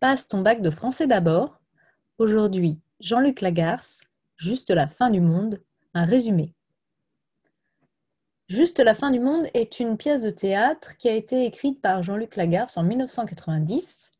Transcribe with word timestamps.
Passe 0.00 0.28
ton 0.28 0.42
bac 0.42 0.62
de 0.62 0.70
français 0.70 1.08
d'abord. 1.08 1.60
Aujourd'hui, 2.18 2.78
Jean-Luc 3.00 3.40
Lagarce, 3.40 4.02
Juste 4.36 4.70
la 4.70 4.86
fin 4.86 5.10
du 5.10 5.20
monde, 5.20 5.60
un 5.94 6.04
résumé. 6.04 6.54
Juste 8.46 8.78
la 8.78 8.94
fin 8.94 9.10
du 9.10 9.18
monde 9.18 9.48
est 9.52 9.80
une 9.80 9.96
pièce 9.96 10.22
de 10.22 10.30
théâtre 10.30 10.96
qui 10.96 11.08
a 11.08 11.14
été 11.14 11.44
écrite 11.44 11.80
par 11.80 12.04
Jean-Luc 12.04 12.36
Lagarce 12.36 12.76
en 12.76 12.84
1990. 12.84 14.12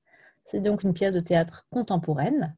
C'est 0.45 0.59
donc 0.59 0.83
une 0.83 0.93
pièce 0.93 1.14
de 1.14 1.21
théâtre 1.21 1.69
contemporaine 1.71 2.57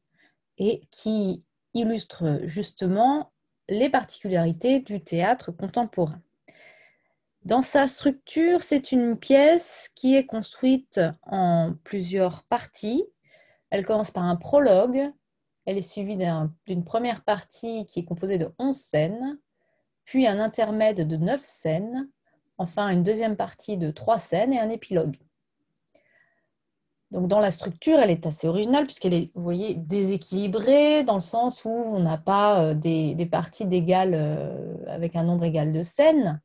et 0.57 0.81
qui 0.89 1.43
illustre 1.75 2.39
justement 2.45 3.31
les 3.69 3.91
particularités 3.91 4.79
du 4.79 5.03
théâtre 5.03 5.51
contemporain. 5.51 6.19
Dans 7.43 7.63
sa 7.63 7.87
structure, 7.87 8.61
c'est 8.61 8.91
une 8.91 9.17
pièce 9.17 9.89
qui 9.95 10.15
est 10.15 10.27
construite 10.27 11.01
en 11.23 11.73
plusieurs 11.83 12.43
parties. 12.43 13.03
Elle 13.71 13.83
commence 13.83 14.11
par 14.11 14.25
un 14.25 14.35
prologue, 14.35 15.11
elle 15.65 15.77
est 15.77 15.81
suivie 15.81 16.17
d'une 16.67 16.83
première 16.83 17.23
partie 17.23 17.85
qui 17.87 17.99
est 17.99 18.05
composée 18.05 18.37
de 18.37 18.53
11 18.59 18.75
scènes, 18.77 19.39
puis 20.05 20.27
un 20.27 20.39
intermède 20.39 21.07
de 21.07 21.15
9 21.17 21.41
scènes, 21.43 22.09
enfin 22.59 22.89
une 22.89 23.01
deuxième 23.01 23.35
partie 23.35 23.77
de 23.77 23.89
3 23.89 24.19
scènes 24.19 24.53
et 24.53 24.59
un 24.59 24.69
épilogue. 24.69 25.17
Donc 27.09 27.27
dans 27.27 27.39
la 27.39 27.49
structure, 27.49 27.99
elle 27.99 28.11
est 28.11 28.27
assez 28.27 28.47
originale 28.47 28.85
puisqu'elle 28.85 29.15
est, 29.15 29.31
vous 29.33 29.51
déséquilibrée 29.77 31.03
dans 31.03 31.15
le 31.15 31.21
sens 31.21 31.65
où 31.65 31.69
on 31.69 31.99
n'a 32.01 32.17
pas 32.17 32.61
euh, 32.61 32.73
des, 32.73 33.15
des 33.15 33.25
parties 33.25 33.65
d'égales 33.65 34.13
euh, 34.13 34.75
avec 34.87 35.15
un 35.15 35.23
nombre 35.23 35.43
égal 35.43 35.73
de 35.73 35.83
scènes, 35.83 36.39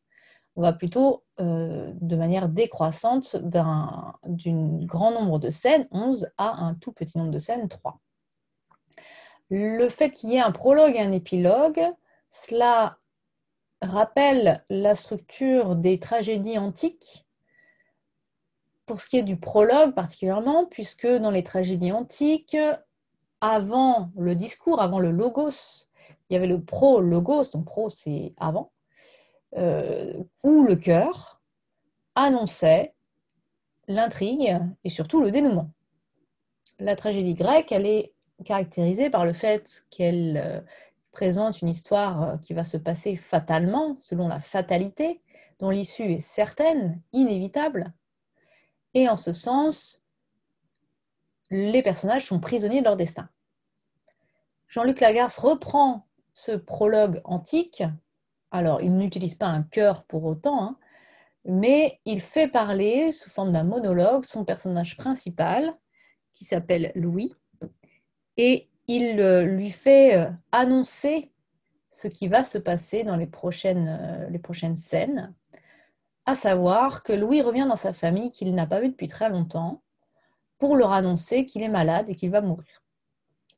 on 0.57 0.63
va 0.63 0.73
plutôt, 0.73 1.25
euh, 1.39 1.93
de 2.01 2.17
manière 2.17 2.49
décroissante, 2.49 3.37
d'un 3.37 4.15
grand 4.25 5.13
nombre 5.13 5.39
de 5.39 5.51
scènes, 5.51 5.87
11, 5.91 6.31
à 6.39 6.65
un 6.65 6.75
tout 6.75 6.93
petit 6.93 7.19
nombre 7.19 7.31
de 7.31 7.39
scènes, 7.39 7.69
3. 7.69 8.01
Le 9.51 9.89
fait 9.89 10.11
qu'il 10.11 10.31
y 10.31 10.37
ait 10.37 10.41
un 10.41 10.53
prologue 10.53 10.97
et 10.97 11.01
un 11.01 11.13
épilogue, 11.13 11.83
cela 12.31 12.99
rappelle 13.83 14.65
la 14.71 14.95
structure 14.95 15.77
des 15.77 16.01
tragédies 16.01 16.59
antiques, 16.59 17.27
pour 18.87 19.01
ce 19.01 19.09
qui 19.09 19.19
est 19.19 19.23
du 19.23 19.37
prologue 19.37 19.95
particulièrement, 19.95 20.65
puisque 20.65 21.07
dans 21.07 21.31
les 21.31 21.45
tragédies 21.45 21.93
antiques, 21.93 22.57
avant 23.43 24.11
le 24.17 24.35
discours, 24.35 24.81
avant 24.81 25.01
le 25.01 25.11
logos, 25.11 25.87
il 26.31 26.35
y 26.35 26.37
avait 26.37 26.47
le 26.47 26.65
pro-logos, 26.65 27.51
donc 27.53 27.67
pro 27.67 27.91
c'est 27.91 28.33
avant, 28.39 28.73
euh, 29.55 30.23
où 30.43 30.65
le 30.65 30.77
cœur 30.77 31.41
annonçait 32.15 32.95
l'intrigue 33.89 34.59
et 34.85 34.91
surtout 34.91 35.21
le 35.21 35.31
dénouement. 35.31 35.71
La 36.79 36.97
tragédie 36.97 37.35
grecque, 37.35 37.73
elle 37.73 37.87
est 37.87 38.13
caractérisée 38.45 39.11
par 39.11 39.25
le 39.25 39.33
fait 39.33 39.85
qu'elle 39.91 40.37
euh, 40.37 40.61
présente 41.13 41.63
une 41.63 41.69
histoire 41.69 42.23
euh, 42.23 42.37
qui 42.39 42.53
va 42.53 42.65
se 42.65 42.77
passer 42.77 43.17
fatalement, 43.17 43.97
selon 44.01 44.29
la 44.29 44.41
fatalité, 44.41 45.23
dont 45.59 45.71
l'issue 45.71 46.13
est 46.13 46.21
certaine, 46.21 47.01
inévitable. 47.13 47.93
Et 48.93 49.09
en 49.09 49.17
ce 49.17 49.33
sens, 49.33 50.03
les 51.51 51.83
personnages 51.83 52.27
sont 52.27 52.41
prisonniers 52.41 52.81
de 52.81 52.85
leur 52.85 52.97
destin. 52.97 53.29
Jean-Luc 54.69 55.01
Lagarce 55.01 55.39
reprend 55.39 56.07
ce 56.35 56.53
prologue 56.53 57.23
antique 57.25 57.83
alors, 58.51 58.81
il 58.81 58.97
n'utilise 58.97 59.35
pas 59.35 59.47
un 59.47 59.63
cœur 59.63 60.05
pour 60.05 60.25
autant, 60.25 60.63
hein, 60.63 60.79
mais 61.45 62.01
il 62.05 62.21
fait 62.21 62.49
parler, 62.49 63.13
sous 63.13 63.31
forme 63.31 63.53
d'un 63.53 63.65
monologue, 63.65 64.25
son 64.25 64.45
personnage 64.45 64.97
principal, 64.97 65.77
qui 66.33 66.45
s'appelle 66.45 66.93
Louis, 66.95 67.35
et 68.37 68.69
il 68.89 69.21
euh, 69.21 69.45
lui 69.45 69.71
fait 69.71 70.17
euh, 70.17 70.31
annoncer 70.53 71.33
ce 71.91 72.09
qui 72.09 72.29
va 72.29 72.45
se 72.45 72.59
passer 72.59 73.05
dans 73.05 73.17
les 73.17 73.27
prochaines, 73.27 73.89
euh, 73.89 74.29
les 74.29 74.39
prochaines 74.39 74.77
scènes, 74.77 75.35
à 76.27 76.35
savoir 76.35 77.03
que 77.03 77.13
Louis 77.13 77.43
revient 77.43 77.67
dans 77.69 77.77
sa 77.77 77.93
famille 77.93 78.31
qu'il 78.31 78.55
n'a 78.55 78.67
pas 78.67 78.81
vue 78.81 78.91
depuis 78.91 79.09
très 79.09 79.31
longtemps, 79.31 79.83
pour 80.59 80.77
leur 80.77 80.93
annoncer 80.93 81.45
qu'il 81.45 81.63
est 81.63 81.69
malade 81.69 82.09
et 82.09 82.15
qu'il 82.15 82.31
va 82.31 82.41
mourir. 82.41 82.83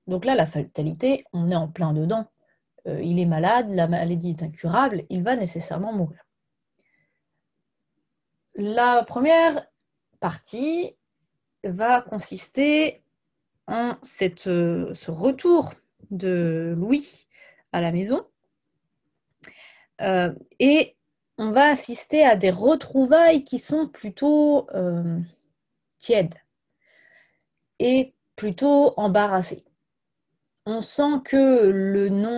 Donc 0.06 0.24
là, 0.24 0.34
la 0.34 0.46
fatalité, 0.46 1.24
on 1.32 1.50
est 1.50 1.56
en 1.56 1.68
plein 1.68 1.92
dedans. 1.92 2.26
Euh, 2.88 3.00
il 3.02 3.18
est 3.18 3.26
malade, 3.26 3.70
la 3.70 3.86
maladie 3.86 4.30
est 4.30 4.42
incurable, 4.42 5.02
il 5.10 5.22
va 5.22 5.36
nécessairement 5.36 5.92
mourir. 5.92 6.24
La 8.54 9.04
première 9.04 9.66
partie 10.20 10.96
va 11.64 12.00
consister 12.00 13.02
en 13.66 13.94
euh, 14.46 14.94
ce 14.94 15.10
retour 15.10 15.72
de 16.10 16.74
Louis 16.76 17.26
à 17.72 17.80
la 17.80 17.92
maison. 17.92 18.26
Euh, 20.00 20.32
et 20.58 20.96
on 21.36 21.50
va 21.50 21.66
assister 21.66 22.24
à 22.24 22.36
des 22.36 22.50
retrouvailles 22.50 23.44
qui 23.44 23.58
sont 23.58 23.88
plutôt 23.88 24.68
tièdes 25.98 26.34
et 27.78 28.14
plutôt 28.34 28.94
embarrassées 28.96 29.64
on 30.68 30.82
sent 30.82 31.22
que 31.24 31.70
le 31.70 32.10
non-dit, 32.10 32.37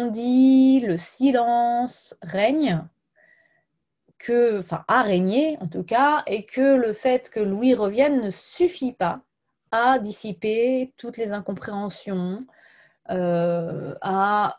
le 0.91 0.97
silence 0.97 2.17
règne, 2.23 2.83
que, 4.19 4.59
enfin, 4.59 4.85
a 4.89 5.03
régné 5.03 5.57
en 5.61 5.69
tout 5.69 5.85
cas, 5.85 6.23
et 6.27 6.45
que 6.45 6.75
le 6.75 6.93
fait 6.93 7.31
que 7.31 7.41
Louis 7.41 7.75
revienne 7.75 8.21
ne 8.21 8.31
suffit 8.31 8.93
pas 8.93 9.21
à 9.71 9.99
dissiper 10.01 10.93
toutes 10.97 11.17
les 11.17 11.33
incompréhensions, 11.33 12.41
euh, 13.11 13.95
à, 14.03 14.57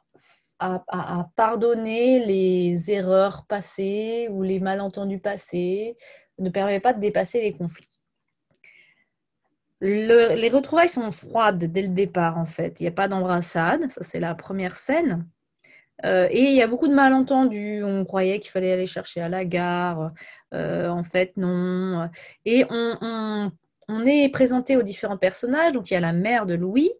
pardonner 1.36 2.24
les 2.26 2.92
erreurs 2.92 3.46
passées 3.48 4.28
ou 4.30 4.44
les 4.44 4.60
malentendus 4.60 5.20
passés, 5.20 5.98
ne 6.40 6.50
permet 6.50 6.80
pas 6.80 6.94
de 6.94 7.00
dépasser 7.00 7.42
les 7.42 7.54
conflits 7.54 7.98
les 9.82 10.50
retrouvailles 10.50 10.90
sont 10.90 11.10
froides 11.12 11.66
dès 11.66 11.82
le 11.82 11.88
départ, 11.90 12.38
en 12.38 12.46
fait. 12.46 12.80
Il 12.80 12.84
n'y 12.84 12.90
a 12.90 12.92
pas 12.92 13.08
d'embrassade, 13.08 13.90
ça 13.90 14.04
c'est 14.04 14.20
la 14.20 14.36
première 14.36 14.76
scène. 14.76 15.26
Euh, 16.06 16.28
et 16.32 16.46
il 16.46 16.54
y 16.54 16.62
a 16.62 16.68
beaucoup 16.68 16.88
de 16.88 16.94
malentendus. 16.94 17.84
On 17.84 18.06
croyait 18.06 18.40
qu'il 18.40 18.52
fallait 18.52 18.72
aller 18.72 18.86
chercher 18.86 19.22
à 19.22 19.30
la 19.30 19.46
gare. 19.46 20.12
Euh, 20.54 20.90
en 20.90 21.04
fait, 21.04 21.34
non. 21.38 22.10
Et 22.46 22.66
on, 22.70 23.52
est 24.06 24.30
présenté 24.30 24.78
aux 24.78 24.84
différents 24.84 25.18
personnages. 25.18 25.74
Donc, 25.74 25.92
il 25.92 25.96
y 25.96 25.98
a 25.98 26.02
la 26.02 26.14
mère 26.14 26.46
de 26.46 26.54
Louis, 26.54 26.92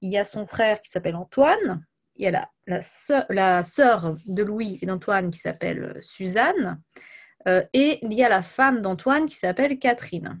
il 0.00 0.10
y 0.10 0.18
a 0.18 0.24
son 0.24 0.46
frère 0.46 0.80
qui 0.80 0.90
s'appelle 0.90 1.14
Antoine, 1.14 1.84
il 2.16 2.24
y 2.24 2.26
a 2.26 2.48
la, 2.66 2.80
la, 3.28 3.62
sœur, 3.62 4.14
de 4.26 4.42
Louis 4.42 4.78
et 4.80 4.86
d'Antoine 4.86 5.30
qui 5.30 5.38
s'appelle 5.38 5.98
Suzanne, 6.00 6.80
euh, 7.48 7.62
et 7.72 7.98
il 8.02 8.12
y 8.12 8.24
a 8.24 8.28
la 8.28 8.42
femme 8.42 8.80
d'Antoine 8.80 9.26
qui 9.26 9.36
s'appelle 9.36 9.78
Catherine. 9.78 10.40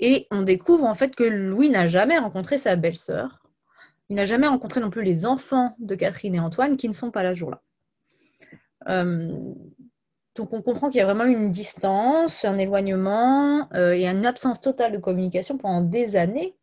Et 0.00 0.26
on 0.30 0.42
découvre 0.42 0.84
en 0.84 0.94
fait 0.94 1.14
que 1.14 1.24
Louis 1.24 1.70
n'a 1.70 1.86
jamais 1.86 2.18
rencontré 2.18 2.58
sa 2.58 2.76
belle-sœur. 2.76 3.42
Il 4.08 4.16
n'a 4.16 4.24
jamais 4.24 4.46
rencontré 4.46 4.80
non 4.80 4.90
plus 4.90 5.02
les 5.02 5.26
enfants 5.26 5.74
de 5.78 5.94
Catherine 5.94 6.34
et 6.34 6.40
Antoine 6.40 6.76
qui 6.76 6.88
ne 6.88 6.94
sont 6.94 7.10
pas 7.10 7.22
là 7.22 7.34
jour-là. 7.34 7.62
Euh, 8.88 9.54
donc 10.34 10.52
on 10.52 10.62
comprend 10.62 10.88
qu'il 10.88 10.98
y 10.98 11.02
a 11.02 11.04
vraiment 11.04 11.24
une 11.24 11.50
distance, 11.50 12.44
un 12.44 12.58
éloignement 12.58 13.68
euh, 13.74 13.92
et 13.92 14.06
une 14.06 14.24
absence 14.24 14.60
totale 14.60 14.92
de 14.92 14.98
communication 14.98 15.58
pendant 15.58 15.82
des 15.82 16.16
années. 16.16 16.56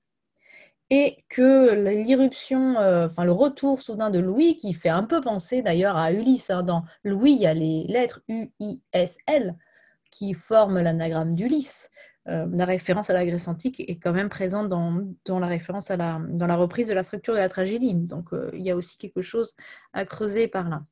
Et 0.91 1.17
que 1.29 1.73
l'irruption, 1.73 2.78
euh, 2.78 3.07
enfin 3.07 3.25
le 3.25 3.31
retour 3.31 3.81
soudain 3.81 4.11
de 4.11 4.19
Louis, 4.19 4.55
qui 4.55 4.72
fait 4.73 4.89
un 4.89 5.03
peu 5.03 5.19
penser 5.19 5.61
d'ailleurs 5.61 5.97
à 5.97 6.13
Ulysse, 6.13 6.51
hein, 6.51 6.63
dans 6.63 6.84
Louis, 7.03 7.31
il 7.31 7.41
y 7.41 7.47
a 7.47 7.53
les 7.55 7.85
lettres 7.88 8.22
U-I-S-L 8.28 9.55
qui 10.11 10.34
forment 10.34 10.81
l'anagramme 10.81 11.35
d'Ulysse. 11.35 11.89
Euh, 12.27 12.47
la 12.51 12.65
référence 12.65 13.09
à 13.11 13.13
la 13.13 13.25
Grèce 13.25 13.47
antique 13.47 13.79
est 13.79 13.97
quand 13.97 14.13
même 14.13 14.29
présente 14.29 14.67
dans, 14.67 15.39
la 15.39 15.47
référence 15.47 15.91
à 15.91 15.97
la, 15.97 16.19
dans 16.27 16.47
la 16.47 16.55
reprise 16.55 16.87
de 16.87 16.93
la 16.93 17.03
structure 17.03 17.33
de 17.33 17.39
la 17.39 17.49
tragédie. 17.49 17.93
Donc 17.93 18.33
euh, 18.33 18.49
il 18.53 18.61
y 18.61 18.72
a 18.72 18.75
aussi 18.75 18.97
quelque 18.97 19.22
chose 19.22 19.53
à 19.93 20.05
creuser 20.05 20.47
par 20.47 20.69
là. 20.69 20.83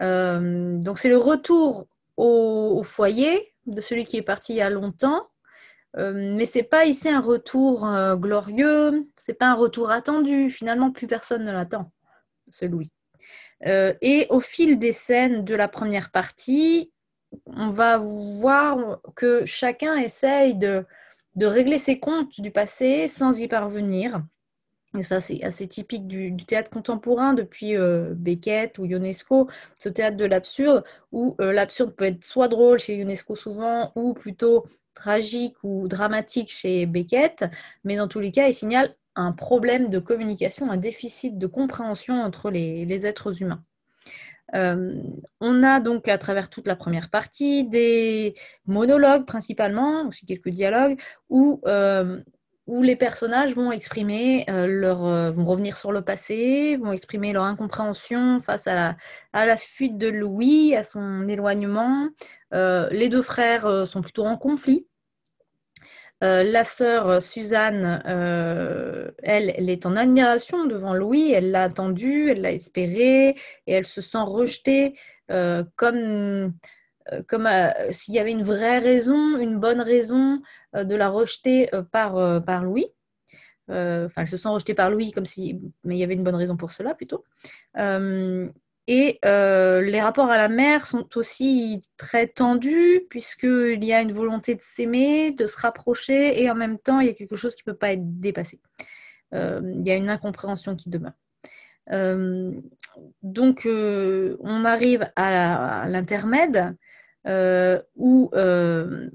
Euh, 0.00 0.78
donc 0.78 0.98
c'est 0.98 1.10
le 1.10 1.18
retour 1.18 1.86
au, 2.16 2.82
foyer 2.84 3.52
de 3.66 3.80
celui 3.80 4.04
qui 4.06 4.16
est 4.16 4.22
parti 4.22 4.54
il 4.54 4.56
y 4.56 4.62
a 4.62 4.70
longtemps, 4.70 5.28
mais 5.94 6.46
c'est 6.46 6.62
pas 6.62 6.86
ici 6.86 7.10
un 7.10 7.20
retour 7.20 7.86
glorieux, 8.14 9.06
c'est 9.14 9.34
pas 9.34 9.46
un 9.46 9.54
retour 9.54 9.90
attendu. 9.90 10.48
Finalement, 10.48 10.90
plus 10.90 11.06
personne 11.06 11.44
ne 11.44 11.52
l'attend, 11.52 11.92
ce 12.48 12.64
Louis. 12.64 12.90
et 13.60 14.26
au 14.30 14.40
fil 14.40 14.78
des 14.78 14.92
scènes 14.92 15.44
de 15.44 15.54
la 15.54 15.68
première 15.68 16.10
partie, 16.10 16.92
on 17.46 17.68
va 17.68 17.98
voir 17.98 19.00
que 19.16 19.44
chacun 19.46 19.96
essaye 19.96 20.54
de, 20.54 20.84
régler 21.40 21.78
ses 21.78 21.98
comptes 21.98 22.40
du 22.40 22.50
passé 22.50 23.08
sans 23.08 23.40
y 23.40 23.48
parvenir. 23.48 24.22
et 24.96 25.02
ça 25.02 25.20
c'est 25.20 25.42
assez 25.42 25.66
typique 25.66 26.06
du, 26.06 26.36
théâtre 26.36 26.70
contemporain 26.70 27.34
depuis 27.34 27.76
euh, 27.76 28.14
Beckett 28.14 28.78
ou 28.78 28.84
Ionesco, 28.84 29.48
ce 29.78 29.88
théâtre 29.88 30.16
de 30.16 30.24
l'absurde, 30.24 30.84
où 31.12 31.36
euh, 31.40 31.52
l'absurde 31.52 31.94
peut 31.94 32.04
être 32.06 32.24
soit 32.24 32.48
drôle 32.48 32.78
chez 32.78 32.96
Ionesco 32.96 33.34
souvent, 33.34 33.92
ou 33.96 34.14
plutôt 34.14 34.64
tragique 34.94 35.56
ou 35.62 35.88
dramatique 35.88 36.50
chez 36.50 36.86
Beckett, 36.86 37.44
mais 37.84 37.96
dans 37.96 38.08
tous 38.08 38.20
les 38.20 38.30
cas, 38.30 38.48
il 38.48 38.54
signale 38.54 38.94
un 39.14 39.32
problème 39.32 39.90
de 39.90 39.98
communication, 39.98 40.70
un 40.70 40.76
déficit 40.76 41.38
de 41.38 41.46
compréhension 41.46 42.22
entre 42.22 42.50
les, 42.50 43.06
êtres 43.06 43.42
humains. 43.42 43.62
Euh, 44.54 44.94
on 45.40 45.62
a 45.62 45.80
donc 45.80 46.08
à 46.08 46.18
travers 46.18 46.50
toute 46.50 46.66
la 46.66 46.76
première 46.76 47.10
partie 47.10 47.64
des 47.64 48.34
monologues 48.66 49.24
principalement, 49.24 50.06
aussi 50.06 50.26
quelques 50.26 50.50
dialogues, 50.50 51.00
où 51.30 51.60
où 52.66 52.82
les 52.82 52.96
personnages 52.96 53.54
vont 53.54 53.72
exprimer 53.72 54.44
euh, 54.48 54.66
leur, 54.66 55.04
euh, 55.04 55.30
vont 55.30 55.44
revenir 55.44 55.76
sur 55.76 55.90
le 55.92 56.02
passé, 56.02 56.76
vont 56.76 56.92
exprimer 56.92 57.32
leur 57.32 57.44
incompréhension 57.44 58.38
face 58.40 58.66
à 58.66 58.74
la, 58.74 58.96
à 59.32 59.46
la 59.46 59.56
fuite 59.56 59.98
de 59.98 60.08
Louis, 60.08 60.76
à 60.76 60.84
son 60.84 61.28
éloignement. 61.28 62.08
Euh, 62.54 62.88
les 62.90 63.08
deux 63.08 63.22
frères 63.22 63.86
sont 63.86 64.02
plutôt 64.02 64.24
en 64.24 64.36
conflit. 64.36 64.86
La 66.22 66.64
sœur 66.64 67.20
Suzanne, 67.20 68.00
elle, 68.04 69.52
elle 69.56 69.70
est 69.70 69.86
en 69.86 69.96
admiration 69.96 70.66
devant 70.66 70.94
Louis, 70.94 71.32
elle 71.32 71.50
l'a 71.50 71.64
attendu, 71.64 72.30
elle 72.30 72.42
l'a 72.42 72.52
espéré, 72.52 73.30
et 73.66 73.72
elle 73.72 73.86
se 73.86 74.00
sent 74.00 74.22
rejetée 74.22 74.94
comme 75.76 76.52
euh, 77.12 77.22
comme 77.26 77.46
euh, 77.46 77.70
s'il 77.90 78.14
y 78.14 78.18
avait 78.18 78.32
une 78.32 78.42
vraie 78.44 78.78
raison, 78.78 79.38
une 79.38 79.58
bonne 79.58 79.80
raison 79.80 80.40
euh, 80.76 80.84
de 80.84 80.94
la 80.94 81.08
rejeter 81.08 81.68
par, 81.90 82.44
par 82.44 82.64
Louis. 82.64 82.86
Enfin, 83.68 84.22
elle 84.22 84.28
se 84.28 84.36
sent 84.36 84.48
rejetée 84.48 84.74
par 84.74 84.90
Louis 84.90 85.12
comme 85.12 85.24
si, 85.24 85.58
mais 85.84 85.96
il 85.96 85.98
y 85.98 86.04
avait 86.04 86.14
une 86.14 86.24
bonne 86.24 86.34
raison 86.34 86.56
pour 86.56 86.72
cela 86.72 86.94
plutôt. 86.94 87.24
Et 88.88 89.18
les 89.22 90.00
rapports 90.00 90.30
à 90.30 90.36
la 90.36 90.48
mère 90.48 90.86
sont 90.86 91.06
aussi 91.16 91.82
très 91.96 92.26
tendus, 92.26 93.06
puisqu'il 93.10 93.84
y 93.84 93.92
a 93.92 94.00
une 94.00 94.12
volonté 94.12 94.54
de 94.54 94.60
s'aimer, 94.60 95.30
de 95.30 95.46
se 95.46 95.58
rapprocher, 95.58 96.42
et 96.42 96.50
en 96.50 96.54
même 96.54 96.78
temps, 96.78 97.00
il 97.00 97.06
y 97.06 97.10
a 97.10 97.14
quelque 97.14 97.36
chose 97.36 97.54
qui 97.54 97.62
ne 97.66 97.72
peut 97.72 97.78
pas 97.78 97.92
être 97.92 98.20
dépassé. 98.20 98.60
il 99.32 99.82
y 99.84 99.90
a 99.90 99.96
une 99.96 100.10
incompréhension 100.10 100.76
qui 100.76 100.90
demeure. 100.90 101.12
donc, 103.22 103.66
on 103.66 104.64
arrive 104.64 105.10
à 105.16 105.86
l'intermède 105.88 106.76
euh, 107.28 107.80
où, 107.94 108.30
euh, 108.34 109.08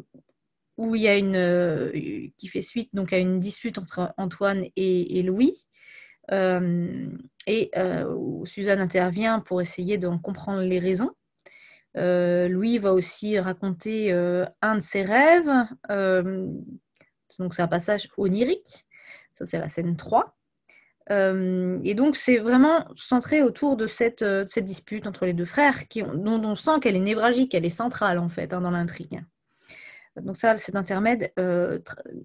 où 0.78 0.96
il 0.96 1.02
y 1.02 1.08
a 1.10 1.18
une 1.18 1.36
euh, 1.36 1.92
qui 2.38 2.48
fait 2.48 2.62
suite 2.62 2.90
donc 2.94 3.12
à 3.12 3.18
une 3.18 3.40
dispute 3.40 3.78
entre 3.78 4.14
Antoine 4.18 4.66
et, 4.76 5.22
Louis. 5.24 5.54
Et 6.32 7.72
où 8.10 8.46
Suzanne 8.46 8.80
intervient 8.80 9.40
pour 9.40 9.62
essayer 9.62 9.98
d'en 9.98 10.18
comprendre 10.18 10.62
les 10.62 10.80
raisons. 10.80 11.12
Louis 11.96 12.78
va 12.78 12.94
aussi 12.94 13.40
raconter 13.40 14.12
un 14.62 14.76
de 14.76 14.82
ses 14.82 15.04
rêves. 15.04 15.52
donc 17.40 17.54
c'est 17.54 17.62
un 17.62 17.68
passage 17.68 18.10
onirique. 18.18 18.86
Ça 19.34 19.46
c'est 19.46 19.60
la 19.60 19.70
scène 19.70 19.96
3. 19.96 20.38
Euh, 21.10 21.80
et 21.84 21.94
donc, 21.94 22.16
c'est 22.16 22.38
vraiment 22.38 22.86
centré 22.96 23.42
autour 23.42 23.78
de 23.78 23.88
cette, 23.88 24.22
euh, 24.22 24.46
dispute 24.58 25.08
entre 25.08 25.26
les 25.26 25.34
deux 25.34 25.46
frères, 25.46 25.80
dont, 25.96 26.42
on 26.44 26.56
sent 26.56 26.80
qu'elle 26.82 26.96
est 26.96 27.00
névralgique, 27.00 27.54
elle 27.56 27.66
est 27.66 27.70
centrale 27.70 28.20
en 28.20 28.30
fait 28.30 28.54
hein, 28.54 28.62
dans 28.62 28.72
l'intrigue. 28.72 29.22
Donc 30.22 30.38
ça, 30.38 30.56
cet 30.58 30.76
intermède 30.76 31.32
euh, 31.40 31.80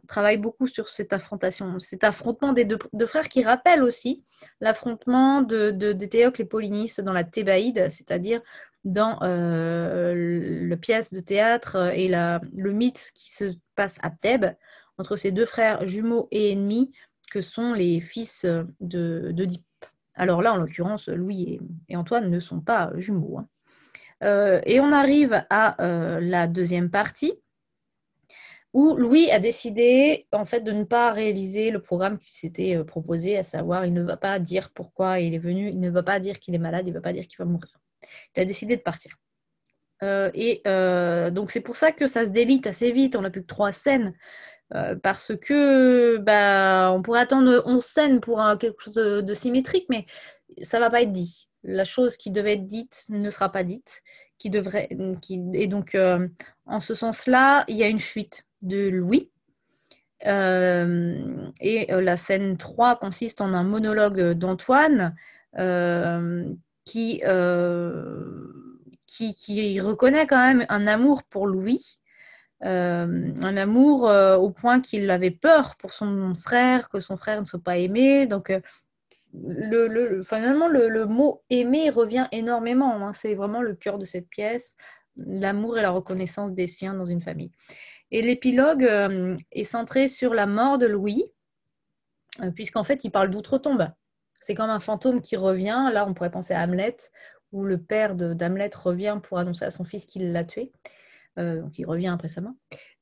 travaille 0.08 0.38
beaucoup 0.38 0.66
sur 0.66 0.88
cette 0.88 1.12
affrontation, 1.12 1.78
cet 1.78 2.04
affrontement 2.04 2.52
des 2.52 2.64
deux, 2.64 3.06
frères 3.06 3.28
qui 3.28 3.42
rappelle 3.42 3.82
aussi 3.82 4.24
l'affrontement 4.60 5.42
de, 5.42 5.76
et 6.40 6.44
Polynice 6.44 7.00
dans 7.00 7.12
la 7.12 7.24
Thébaïde, 7.24 7.88
c'est-à-dire 7.90 8.40
dans 8.84 9.18
euh, 9.22 10.66
la 10.68 10.76
pièce 10.76 11.12
de 11.12 11.20
théâtre 11.20 11.92
et 11.94 12.08
le 12.08 12.72
mythe 12.72 13.12
qui 13.14 13.32
se 13.32 13.44
passe 13.74 13.98
à 14.02 14.10
Thèbes 14.10 14.54
entre 14.98 15.16
ces 15.16 15.30
deux 15.30 15.46
frères 15.46 15.86
jumeaux 15.86 16.28
et 16.30 16.52
ennemis 16.52 16.92
que 17.30 17.40
sont 17.40 17.72
les 17.72 18.00
fils 18.00 18.46
de. 18.80 19.34
Alors 20.14 20.42
là, 20.42 20.52
en 20.52 20.56
l'occurrence, 20.56 21.08
Louis 21.08 21.60
et, 21.88 21.96
Antoine 21.96 22.30
ne 22.30 22.40
sont 22.40 22.60
pas 22.60 22.92
jumeaux. 22.96 23.38
Hein. 23.38 23.48
Euh, 24.22 24.60
et 24.66 24.80
on 24.80 24.92
arrive 24.92 25.44
à 25.48 25.76
la 26.20 26.46
deuxième 26.46 26.90
partie 26.90 27.34
où 28.72 28.96
Louis 28.96 29.30
a 29.30 29.38
décidé 29.38 30.26
en 30.32 30.44
fait 30.44 30.60
de 30.60 30.72
ne 30.72 30.84
pas 30.84 31.12
réaliser 31.12 31.70
le 31.70 31.80
programme 31.80 32.18
qui 32.18 32.32
s'était 32.32 32.76
euh, 32.76 32.84
proposé, 32.84 33.36
à 33.36 33.42
savoir 33.42 33.84
il 33.86 33.92
ne 33.92 34.02
va 34.02 34.16
pas 34.16 34.38
dire 34.38 34.70
pourquoi 34.70 35.20
il 35.20 35.34
est 35.34 35.38
venu, 35.38 35.68
il 35.68 35.80
ne 35.80 35.90
va 35.90 36.02
pas 36.02 36.20
dire 36.20 36.38
qu'il 36.38 36.54
est 36.54 36.58
malade, 36.58 36.86
il 36.86 36.90
ne 36.90 36.94
va 36.94 37.02
pas 37.02 37.12
dire 37.12 37.26
qu'il 37.26 37.38
va 37.38 37.44
mourir. 37.44 37.78
Il 38.36 38.40
a 38.40 38.44
décidé 38.44 38.76
de 38.76 38.82
partir. 38.82 39.16
et 40.02 40.62
donc 41.30 41.50
c'est 41.50 41.60
pour 41.60 41.76
ça 41.76 41.92
que 41.92 42.06
ça 42.06 42.24
se 42.24 42.30
délite 42.30 42.66
assez 42.66 42.90
vite. 42.90 43.14
On 43.16 43.22
n'a 43.22 43.30
plus 43.30 43.42
que 43.42 43.46
trois 43.46 43.72
scènes 43.72 44.14
euh, 44.74 44.96
parce 44.96 45.32
que 45.36 46.16
bah, 46.18 46.90
on 46.92 47.02
pourrait 47.02 47.20
attendre 47.20 47.62
11 47.66 47.84
scènes 47.84 48.20
pour 48.20 48.42
quelque 48.58 48.82
chose 48.82 48.94
de, 48.94 49.34
symétrique, 49.34 49.86
mais 49.90 50.06
ça 50.62 50.80
va 50.80 50.90
pas 50.90 51.02
être 51.02 51.12
dit. 51.12 51.48
La 51.62 51.84
chose 51.84 52.16
qui 52.16 52.30
devait 52.30 52.54
être 52.54 52.66
dite 52.66 53.04
ne 53.08 53.30
sera 53.30 53.50
pas 53.52 53.64
dite. 53.64 54.02
Qui 54.38 54.50
devrait, 54.50 54.88
qui, 55.20 55.40
et 55.52 55.68
donc, 55.68 55.94
euh, 55.94 56.26
en 56.66 56.80
ce 56.80 56.94
sens-là, 56.94 57.64
il 57.68 57.76
y 57.76 57.84
a 57.84 57.88
une 57.88 58.00
fuite 58.00 58.44
de 58.62 58.88
Louis. 58.88 59.30
Euh, 60.26 61.50
et 61.60 61.86
la 61.90 62.16
scène 62.16 62.56
3 62.56 62.96
consiste 62.96 63.40
en 63.40 63.54
un 63.54 63.64
monologue 63.64 64.32
d'Antoine 64.32 65.16
qui, 66.84 67.22
qui, 69.06 69.34
qui, 69.34 69.80
reconnaît 69.80 70.26
quand 70.26 70.38
même 70.38 70.64
un 70.68 70.86
amour 70.86 71.22
pour 71.24 71.46
Louis, 71.46 71.98
euh, 72.64 73.32
un 73.40 73.56
amour 73.56 74.08
euh, 74.08 74.36
au 74.36 74.50
point 74.50 74.80
qu'il 74.80 75.10
avait 75.10 75.32
peur 75.32 75.74
pour 75.76 75.92
son 75.92 76.32
frère, 76.34 76.88
que 76.88 77.00
son 77.00 77.16
frère 77.16 77.40
ne 77.40 77.44
soit 77.44 77.62
pas 77.62 77.78
aimé. 77.78 78.26
Donc, 78.26 78.50
euh, 78.50 78.60
le, 79.34 80.20
finalement, 80.22 80.68
le, 80.68 81.04
mot 81.06 81.42
aimer 81.50 81.90
revient 81.90 82.26
énormément. 82.30 83.06
Hein. 83.06 83.12
C'est 83.14 83.34
vraiment 83.34 83.62
le 83.62 83.74
cœur 83.74 83.98
de 83.98 84.04
cette 84.04 84.28
pièce, 84.28 84.76
l'amour 85.16 85.78
et 85.78 85.82
la 85.82 85.90
reconnaissance 85.90 86.52
des 86.52 86.68
siens 86.68 86.94
dans 86.94 87.04
une 87.04 87.20
famille. 87.20 87.50
Et 88.12 88.22
l'épilogue 88.22 88.88
est 89.50 89.62
centré 89.64 90.06
sur 90.06 90.34
la 90.34 90.46
mort 90.46 90.78
de 90.78 90.86
Louis, 90.86 91.24
puisqu'en 92.54 92.84
fait, 92.84 93.02
il 93.04 93.10
parle 93.10 93.30
d'outre-tombe. 93.30 93.88
C'est 94.40 94.54
comme 94.54 94.70
un 94.70 94.80
fantôme 94.80 95.20
qui 95.20 95.36
revient. 95.36 95.90
Là, 95.92 96.06
on 96.06 96.14
pourrait 96.14 96.30
penser 96.30 96.52
à 96.54 96.62
Hamlet, 96.62 96.96
où 97.52 97.64
le 97.64 97.78
père 97.78 98.14
d'Hamlet 98.14 98.70
revient 98.74 99.18
pour 99.22 99.38
annoncer 99.38 99.64
à 99.64 99.70
son 99.70 99.82
fils 99.82 100.06
qu'il 100.06 100.32
l'a 100.32 100.44
tué. 100.44 100.72
Euh, 101.38 101.62
donc 101.62 101.78
il 101.78 101.86
revient 101.86 102.08
après 102.08 102.28
sa 102.28 102.40
mort. 102.40 102.54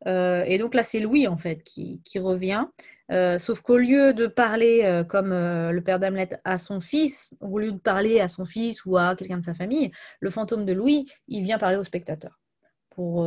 Euh, 0.07 0.45
et 0.47 0.59
donc 0.59 0.75
là, 0.75 0.83
c'est 0.83 1.01
Louis 1.01 1.27
en 1.27 1.37
fait 1.37 1.62
qui, 1.65 2.01
revient, 2.17 2.67
euh, 3.11 3.39
sauf 3.39 3.61
qu'au 3.61 3.77
lieu 3.77 4.15
de 4.15 4.27
parler 4.27 5.03
comme 5.09 5.31
le 5.31 5.81
père 5.81 5.99
d'Hamlet 5.99 6.38
à 6.45 6.59
son 6.59 6.81
fils, 6.81 7.35
au 7.40 7.59
lieu 7.59 7.73
de 7.73 7.79
parler 7.79 8.21
à 8.21 8.29
son 8.29 8.45
fils 8.45 8.85
ou 8.85 8.97
à 8.97 9.17
quelqu'un 9.17 9.38
de 9.38 9.45
sa 9.45 9.55
famille, 9.55 9.90
le 10.21 10.31
fantôme 10.31 10.64
de 10.64 10.73
Louis, 10.73 11.07
il 11.26 11.43
vient 11.43 11.59
parler 11.59 11.76
au 11.76 11.85
spectateur 11.85 12.38
pour, 12.90 13.25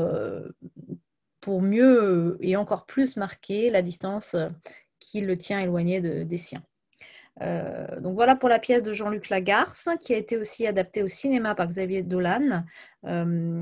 pour 1.44 1.62
mieux 1.62 2.38
et 2.40 2.56
encore 2.56 2.86
plus 2.86 3.18
marquer 3.18 3.70
la 3.70 3.82
distance 3.82 4.38
qui 5.00 5.20
le 5.20 5.38
tient 5.38 5.60
éloigné 5.60 6.00
des 6.24 6.38
siens. 6.38 6.64
Euh, 7.42 8.00
donc 8.00 8.16
voilà 8.16 8.38
pour 8.38 8.48
la 8.48 8.60
pièce 8.60 8.82
de 8.82 8.94
Jean-Luc 8.94 9.28
Lagarce, 9.28 9.90
qui 10.00 10.14
a 10.14 10.18
été 10.18 10.38
aussi 10.38 10.66
adaptée 10.66 11.04
au 11.04 11.10
cinéma 11.10 11.54
par 11.54 11.68
Xavier 11.68 12.02
Dolan, 12.02 12.64
euh, 13.06 13.62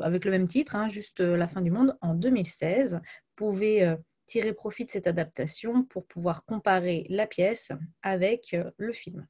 avec 0.00 0.24
le 0.24 0.30
même 0.30 0.48
titre, 0.48 0.74
hein, 0.74 0.88
juste 0.88 1.20
euh, 1.20 1.36
La 1.36 1.48
fin 1.48 1.60
du 1.60 1.70
monde, 1.70 1.98
en 2.00 2.14
2016. 2.14 2.94
Vous 2.94 3.00
pouvez 3.34 3.94
tirer 4.24 4.54
profit 4.54 4.86
de 4.86 4.90
cette 4.90 5.06
adaptation 5.06 5.84
pour 5.84 6.06
pouvoir 6.06 6.46
comparer 6.46 7.04
la 7.10 7.26
pièce 7.26 7.72
avec 8.02 8.56
le 8.78 8.92
film. 8.94 9.26